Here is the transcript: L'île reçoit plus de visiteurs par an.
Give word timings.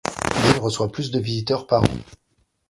L'île 0.43 0.57
reçoit 0.59 0.91
plus 0.91 1.11
de 1.11 1.19
visiteurs 1.19 1.67
par 1.67 1.83
an. 1.83 1.97